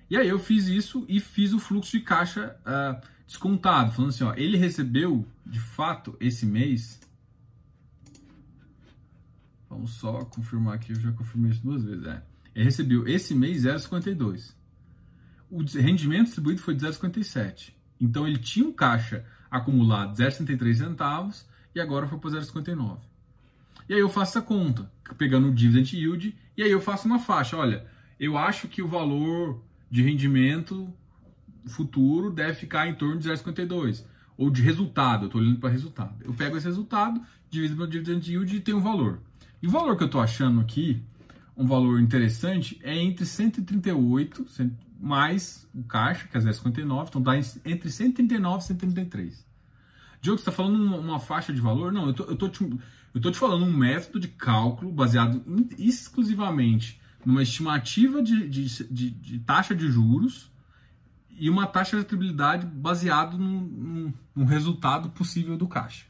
[0.10, 4.24] E aí eu fiz isso e fiz o fluxo de caixa uh, descontado, falando assim,
[4.24, 7.00] ó, ele recebeu de fato esse mês.
[9.70, 12.06] Vamos só confirmar aqui, eu já confirmei isso duas vezes.
[12.06, 12.24] É.
[12.54, 14.54] Ele recebeu esse mês 0,52.
[15.50, 17.74] O rendimento distribuído foi de 0,57.
[18.00, 22.98] Então ele tinha um caixa acumulado 0,63 centavos e agora foi para 0,59.
[23.88, 27.20] E aí eu faço essa conta, pegando o dividend yield, e aí eu faço uma
[27.20, 27.56] faixa.
[27.56, 27.86] Olha,
[28.20, 30.92] eu acho que o valor de rendimento
[31.68, 34.04] futuro deve ficar em torno de 0,52.
[34.38, 36.14] ou de resultado, eu estou olhando para resultado.
[36.22, 39.20] Eu pego esse resultado, divido pelo dividend yield e tem um valor.
[39.62, 41.02] E o valor que eu estou achando aqui,
[41.56, 44.46] um valor interessante, é entre 138
[45.00, 49.46] mais o caixa, que é 0,59, então dá entre 139 e 133.
[50.22, 51.92] Diogo, você está falando uma, uma, faixa de valor?
[51.92, 52.64] Não, eu tô, eu, tô te,
[53.14, 58.84] eu tô te falando um método de cálculo baseado in, exclusivamente numa estimativa de, de,
[58.86, 60.52] de, de taxa de juros
[61.38, 66.06] e uma taxa de rentabilidade baseado num, num, resultado possível do caixa.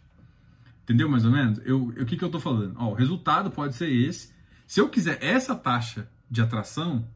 [0.83, 1.59] Entendeu mais ou menos?
[1.65, 2.75] Eu, o que, que eu estou falando?
[2.77, 4.31] Ó, o resultado pode ser esse.
[4.67, 7.07] Se eu quiser essa taxa de atração,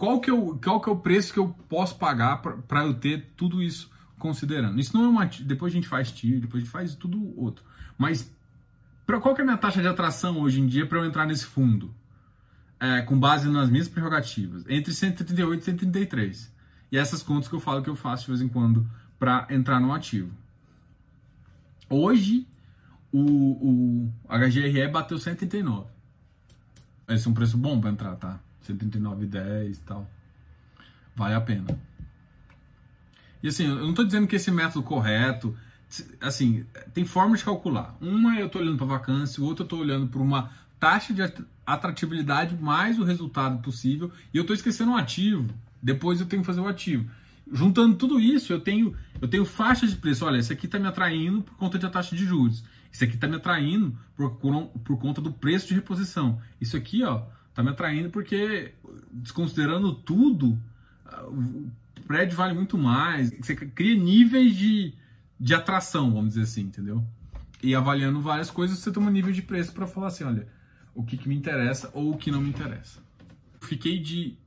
[0.00, 2.94] qual que, é o, qual que é o preço que eu posso pagar para eu
[2.94, 4.80] ter tudo isso considerando?
[4.80, 5.26] Isso não é uma.
[5.26, 7.62] Depois a gente faz tiro, depois a gente faz tudo outro.
[7.98, 8.34] Mas
[9.04, 11.26] pra, qual que é a minha taxa de atração hoje em dia para eu entrar
[11.26, 11.94] nesse fundo?
[12.80, 16.50] É, com base nas minhas prerrogativas, entre 138 e 133.
[16.90, 19.78] E essas contas que eu falo que eu faço de vez em quando para entrar
[19.80, 20.34] no ativo.
[21.90, 22.48] Hoje,
[23.12, 25.90] o, o HGRE bateu 139.
[27.06, 28.40] Esse é um preço bom para entrar, tá?
[28.68, 30.10] 139,10 e tal.
[31.14, 31.78] Vale a pena.
[33.42, 35.56] E assim, eu não estou dizendo que esse método correto,
[36.20, 37.96] assim, tem formas de calcular.
[38.00, 41.22] Uma eu estou olhando para vacância, o outro eu estou olhando para uma taxa de
[41.66, 45.52] atratividade mais o resultado possível, e eu estou esquecendo um ativo.
[45.82, 47.10] Depois eu tenho que fazer o ativo.
[47.52, 50.24] Juntando tudo isso, eu tenho eu tenho faixas de preço.
[50.24, 52.64] Olha, esse aqui está me atraindo por conta da taxa de juros.
[52.92, 54.30] Esse aqui está me atraindo por,
[54.84, 56.40] por, conta do preço de reposição.
[56.60, 58.74] Isso aqui, ó, está me atraindo porque,
[59.12, 60.58] desconsiderando tudo,
[61.28, 61.70] o
[62.06, 63.30] prédio vale muito mais.
[63.30, 64.94] Você cria níveis de,
[65.38, 67.04] de atração, vamos dizer assim, entendeu?
[67.62, 70.48] E avaliando várias coisas, você toma um nível de preço para falar assim, olha,
[70.94, 73.00] o que, que me interessa ou o que não me interessa.
[73.60, 74.38] Fiquei de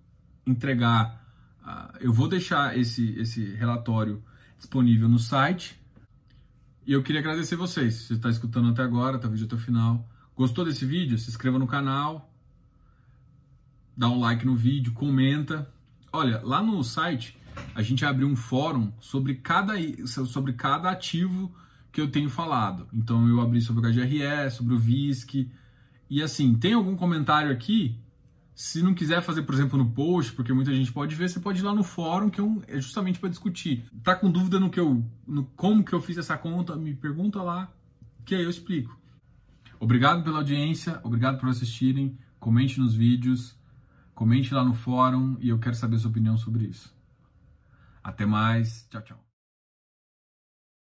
[0.45, 1.23] entregar
[1.63, 4.21] Uh, eu vou deixar esse, esse relatório
[4.57, 5.79] disponível no site.
[6.85, 7.95] E eu queria agradecer vocês.
[7.95, 10.07] Você está escutando até agora, tá o vídeo até o final.
[10.35, 11.17] Gostou desse vídeo?
[11.17, 12.32] Se inscreva no canal.
[13.95, 15.71] Dá um like no vídeo, comenta.
[16.11, 17.37] Olha, lá no site
[17.75, 19.73] a gente abriu um fórum sobre cada,
[20.05, 21.53] sobre cada ativo
[21.91, 22.87] que eu tenho falado.
[22.93, 25.49] Então eu abri sobre o HGRE, sobre o VISC.
[26.09, 27.99] E assim, tem algum comentário aqui?
[28.55, 31.59] Se não quiser fazer, por exemplo, no post, porque muita gente pode ver, você pode
[31.59, 33.85] ir lá no fórum, que é, é justamente para discutir.
[34.03, 36.75] Tá com dúvida no que eu, no como que eu fiz essa conta?
[36.75, 37.71] Me pergunta lá,
[38.25, 38.99] que aí eu explico.
[39.79, 42.17] Obrigado pela audiência, obrigado por assistirem.
[42.39, 43.55] Comente nos vídeos,
[44.13, 46.93] comente lá no fórum e eu quero saber sua opinião sobre isso.
[48.03, 49.32] Até mais, tchau, tchau.